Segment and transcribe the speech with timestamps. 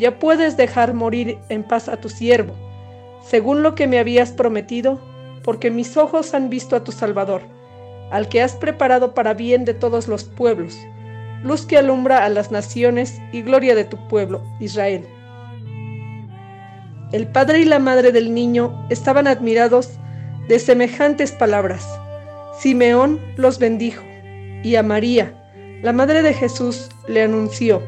[0.00, 2.54] ya puedes dejar morir en paz a tu siervo,
[3.22, 4.98] según lo que me habías prometido,
[5.44, 7.42] porque mis ojos han visto a tu Salvador,
[8.10, 10.76] al que has preparado para bien de todos los pueblos,
[11.44, 15.06] luz que alumbra a las naciones y gloria de tu pueblo, Israel.
[17.12, 19.90] El padre y la madre del niño estaban admirados
[20.48, 21.86] de semejantes palabras.
[22.58, 24.02] Simeón los bendijo,
[24.62, 25.34] y a María,
[25.82, 27.82] la madre de Jesús, le anunció,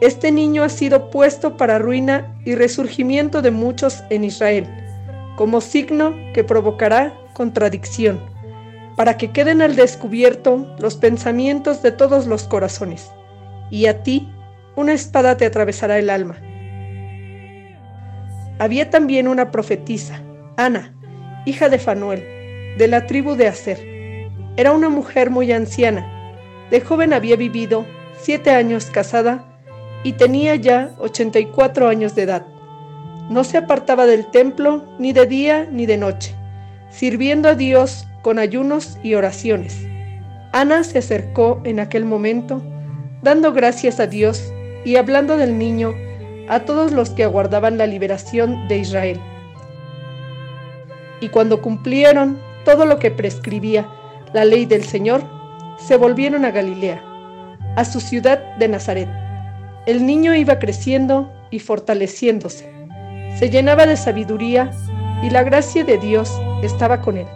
[0.00, 4.66] Este niño ha sido puesto para ruina y resurgimiento de muchos en Israel,
[5.36, 8.36] como signo que provocará contradicción
[8.96, 13.10] para que queden al descubierto los pensamientos de todos los corazones,
[13.70, 14.28] y a ti
[14.74, 16.36] una espada te atravesará el alma.
[18.58, 20.22] Había también una profetisa,
[20.56, 20.94] Ana,
[21.44, 22.24] hija de Fanuel,
[22.78, 23.78] de la tribu de Aser.
[24.56, 26.10] Era una mujer muy anciana.
[26.70, 27.84] De joven había vivido
[28.18, 29.44] siete años casada
[30.06, 32.46] y tenía ya 84 años de edad.
[33.28, 36.32] No se apartaba del templo ni de día ni de noche,
[36.90, 39.84] sirviendo a Dios con ayunos y oraciones.
[40.52, 42.62] Ana se acercó en aquel momento,
[43.22, 44.52] dando gracias a Dios
[44.84, 45.92] y hablando del niño
[46.48, 49.20] a todos los que aguardaban la liberación de Israel.
[51.20, 53.88] Y cuando cumplieron todo lo que prescribía
[54.32, 55.24] la ley del Señor,
[55.78, 57.02] se volvieron a Galilea,
[57.74, 59.25] a su ciudad de Nazaret.
[59.86, 62.68] El niño iba creciendo y fortaleciéndose.
[63.38, 64.72] Se llenaba de sabiduría
[65.22, 66.30] y la gracia de Dios
[66.62, 67.26] estaba con él.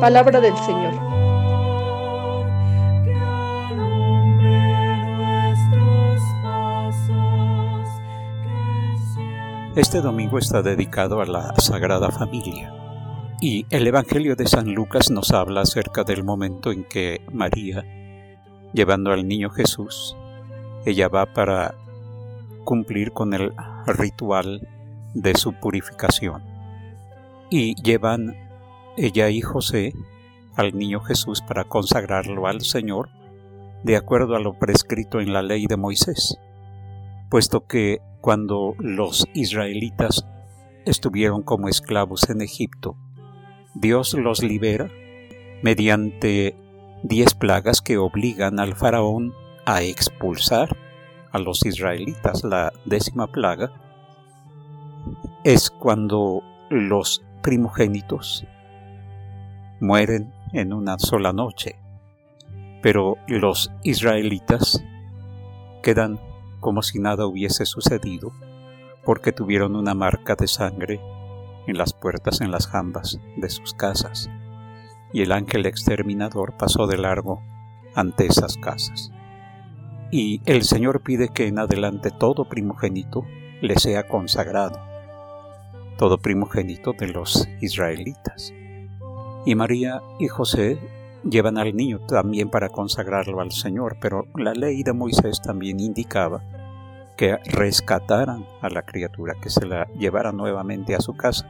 [0.00, 0.94] Palabra del Señor.
[9.74, 12.72] Este domingo está dedicado a la Sagrada Familia
[13.40, 17.84] y el Evangelio de San Lucas nos habla acerca del momento en que María,
[18.74, 20.16] llevando al niño Jesús,
[20.84, 21.74] ella va para
[22.64, 23.52] cumplir con el
[23.86, 24.68] ritual
[25.14, 26.42] de su purificación.
[27.50, 28.36] Y llevan
[28.96, 29.94] ella y José
[30.56, 33.10] al niño Jesús para consagrarlo al Señor
[33.84, 36.38] de acuerdo a lo prescrito en la ley de Moisés,
[37.30, 40.26] puesto que cuando los israelitas
[40.86, 42.96] estuvieron como esclavos en Egipto,
[43.74, 44.90] Dios los libera
[45.62, 46.56] mediante
[47.04, 49.34] diez plagas que obligan al faraón
[49.66, 50.74] a expulsar
[51.32, 52.42] a los israelitas.
[52.44, 53.70] La décima plaga
[55.44, 58.46] es cuando los primogénitos
[59.80, 61.76] mueren en una sola noche,
[62.82, 64.82] pero los israelitas
[65.82, 66.18] quedan
[66.60, 68.32] como si nada hubiese sucedido
[69.04, 71.02] porque tuvieron una marca de sangre
[71.66, 74.30] en las puertas, en las jambas de sus casas,
[75.14, 77.40] y el ángel exterminador pasó de largo
[77.94, 79.12] ante esas casas.
[80.10, 83.24] Y el Señor pide que en adelante todo primogénito
[83.60, 84.80] le sea consagrado,
[85.98, 88.52] todo primogénito de los israelitas.
[89.46, 90.80] Y María y José
[91.22, 96.42] llevan al niño también para consagrarlo al Señor, pero la ley de Moisés también indicaba
[97.16, 101.48] que rescataran a la criatura, que se la llevara nuevamente a su casa.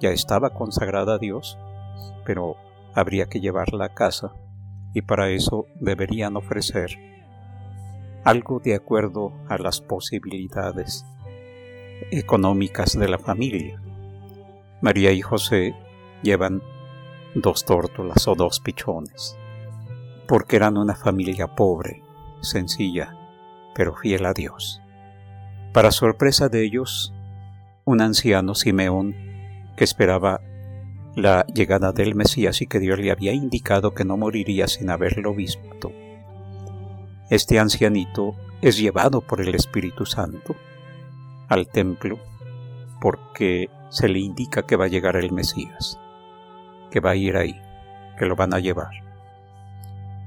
[0.00, 1.58] Ya estaba consagrada a Dios,
[2.26, 2.56] pero
[2.96, 4.32] habría que llevarla a casa
[4.94, 6.98] y para eso deberían ofrecer
[8.24, 11.04] algo de acuerdo a las posibilidades
[12.10, 13.80] económicas de la familia.
[14.80, 15.74] María y José
[16.22, 16.62] llevan
[17.34, 19.36] dos tórtolas o dos pichones,
[20.26, 22.02] porque eran una familia pobre,
[22.40, 23.14] sencilla,
[23.74, 24.80] pero fiel a Dios.
[25.74, 27.12] Para sorpresa de ellos,
[27.84, 29.14] un anciano Simeón,
[29.76, 30.40] que esperaba
[31.16, 35.34] la llegada del Mesías y que Dios le había indicado que no moriría sin haberlo
[35.34, 35.90] visto.
[37.30, 40.54] Este ancianito es llevado por el Espíritu Santo
[41.48, 42.18] al templo
[43.00, 45.98] porque se le indica que va a llegar el Mesías,
[46.90, 47.58] que va a ir ahí,
[48.18, 48.90] que lo van a llevar.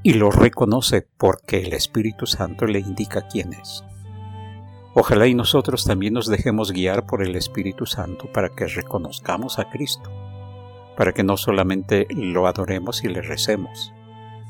[0.02, 3.84] Y lo reconoce porque el Espíritu Santo le indica quién es.
[4.96, 9.70] Ojalá y nosotros también nos dejemos guiar por el Espíritu Santo para que reconozcamos a
[9.70, 10.10] Cristo,
[11.00, 13.94] para que no solamente lo adoremos y le recemos,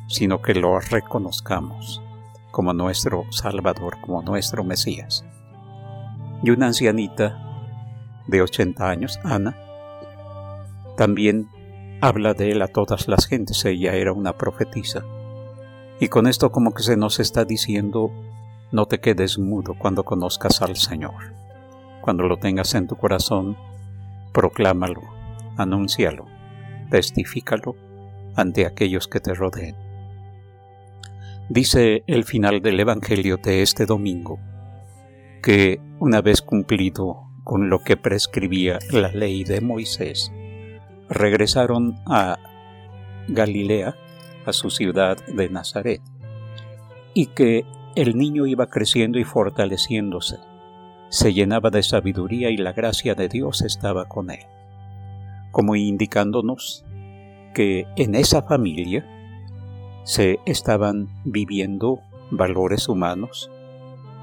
[0.07, 2.01] sino que lo reconozcamos
[2.49, 5.23] como nuestro Salvador, como nuestro Mesías.
[6.41, 7.37] Y una ancianita
[8.25, 9.55] de 80 años, Ana,
[10.97, 11.51] también
[12.01, 15.05] habla de él a todas las gentes, ella era una profetisa.
[15.99, 18.11] Y con esto como que se nos está diciendo,
[18.71, 21.31] no te quedes mudo cuando conozcas al Señor.
[22.01, 23.55] Cuando lo tengas en tu corazón,
[24.33, 25.03] proclámalo,
[25.55, 26.38] anúncialo,
[26.89, 27.75] testifícalo
[28.35, 29.75] ante aquellos que te rodeen.
[31.49, 34.39] Dice el final del Evangelio de este domingo
[35.41, 40.31] que una vez cumplido con lo que prescribía la ley de Moisés,
[41.09, 42.37] regresaron a
[43.27, 43.95] Galilea,
[44.45, 46.01] a su ciudad de Nazaret,
[47.13, 47.65] y que
[47.95, 50.37] el niño iba creciendo y fortaleciéndose,
[51.09, 54.45] se llenaba de sabiduría y la gracia de Dios estaba con él,
[55.51, 56.85] como indicándonos
[57.53, 59.05] que en esa familia
[60.03, 61.99] se estaban viviendo
[62.31, 63.51] valores humanos,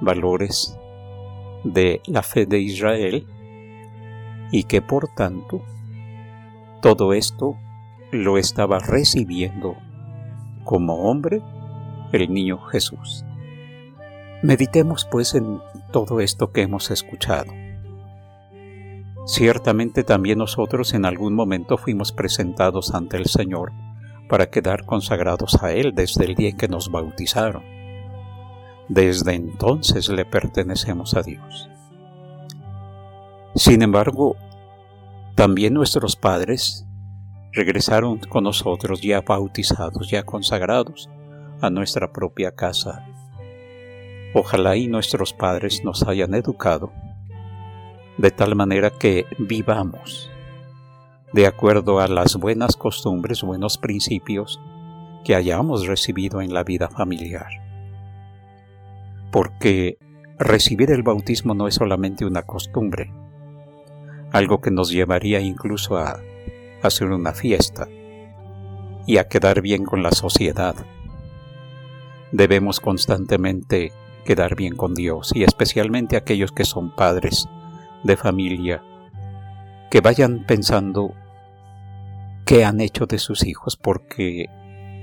[0.01, 0.79] valores
[1.65, 3.27] de la fe de Israel,
[4.53, 5.63] y que por tanto
[6.81, 7.57] todo esto
[8.13, 9.77] lo estaba recibiendo
[10.65, 11.43] como hombre
[12.13, 13.25] el niño Jesús.
[14.43, 15.61] Meditemos pues en
[15.93, 17.66] todo esto que hemos escuchado.
[19.27, 23.73] Ciertamente también nosotros en algún momento fuimos presentados ante el Señor
[24.29, 27.65] para quedar consagrados a Él desde el día en que nos bautizaron.
[28.89, 31.69] Desde entonces le pertenecemos a Dios.
[33.57, 34.37] Sin embargo,
[35.35, 36.87] también nuestros padres
[37.53, 41.11] regresaron con nosotros ya bautizados, ya consagrados
[41.61, 43.05] a nuestra propia casa.
[44.35, 46.93] Ojalá y nuestros padres nos hayan educado
[48.19, 50.31] de tal manera que vivamos
[51.33, 54.61] de acuerdo a las buenas costumbres, buenos principios
[55.25, 57.49] que hayamos recibido en la vida familiar.
[59.31, 59.99] Porque
[60.39, 63.13] recibir el bautismo no es solamente una costumbre,
[64.33, 66.21] algo que nos llevaría incluso a
[66.83, 67.89] hacer una fiesta
[69.07, 70.75] y a quedar bien con la sociedad.
[72.33, 73.93] Debemos constantemente
[74.25, 77.49] quedar bien con Dios y especialmente aquellos que son padres
[78.07, 78.83] de familia,
[79.91, 81.15] que vayan pensando
[82.45, 84.49] qué han hecho de sus hijos, porque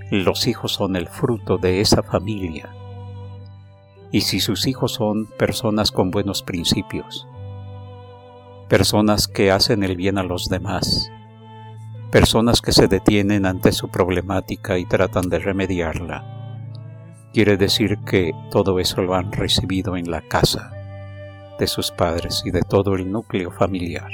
[0.09, 2.69] los hijos son el fruto de esa familia.
[4.11, 7.27] Y si sus hijos son personas con buenos principios,
[8.69, 11.11] personas que hacen el bien a los demás,
[12.11, 16.69] personas que se detienen ante su problemática y tratan de remediarla,
[17.33, 20.72] quiere decir que todo eso lo han recibido en la casa
[21.59, 24.09] de sus padres y de todo el núcleo familiar.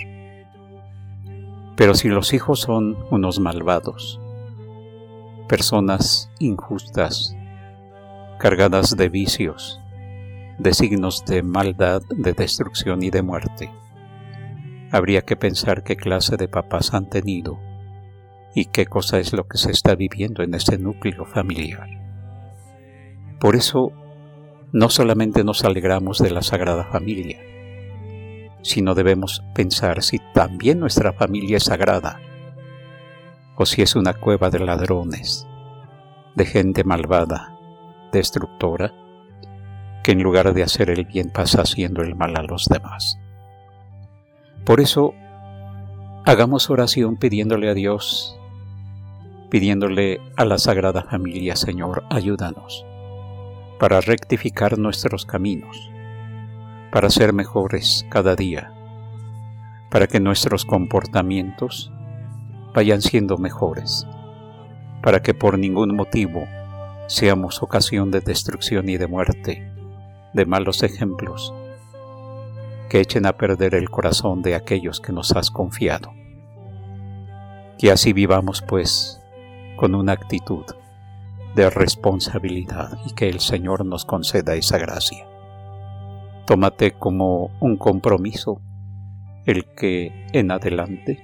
[1.76, 4.20] Pero si los hijos son unos malvados,
[5.48, 7.36] personas injustas,
[8.38, 9.80] cargadas de vicios,
[10.58, 13.72] de signos de maldad, de destrucción y de muerte,
[14.92, 17.60] habría que pensar qué clase de papás han tenido
[18.54, 21.88] y qué cosa es lo que se está viviendo en ese núcleo familiar.
[23.40, 23.94] Por eso,
[24.72, 27.40] no solamente nos alegramos de la Sagrada Familia,
[28.62, 32.20] sino debemos pensar si también nuestra familia es sagrada
[33.56, 35.48] o si es una cueva de ladrones,
[36.36, 37.58] de gente malvada,
[38.12, 38.94] destructora,
[40.04, 43.20] que en lugar de hacer el bien pasa haciendo el mal a los demás.
[44.66, 45.14] Por eso,
[46.26, 48.38] hagamos oración pidiéndole a Dios,
[49.50, 52.86] pidiéndole a la Sagrada Familia, Señor, ayúdanos
[53.80, 55.90] para rectificar nuestros caminos
[56.92, 58.74] para ser mejores cada día,
[59.92, 61.92] para que nuestros comportamientos
[62.74, 64.08] vayan siendo mejores,
[65.04, 66.48] para que por ningún motivo
[67.08, 69.72] seamos ocasión de destrucción y de muerte,
[70.34, 71.54] de malos ejemplos,
[72.90, 76.12] que echen a perder el corazón de aquellos que nos has confiado.
[77.78, 79.22] Que así vivamos, pues,
[79.78, 80.66] con una actitud
[81.56, 85.26] de responsabilidad y que el Señor nos conceda esa gracia.
[86.46, 88.62] Tómate como un compromiso
[89.46, 91.20] el que en adelante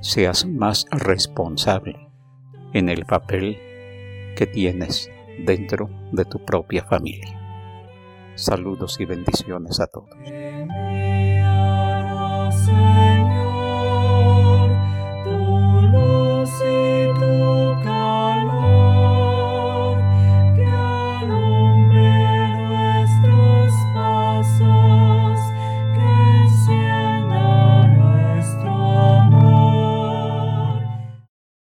[0.00, 2.08] seas más responsable
[2.72, 3.58] en el papel
[4.36, 5.10] que tienes
[5.44, 7.40] dentro de tu propia familia.
[8.34, 10.10] Saludos y bendiciones a todos.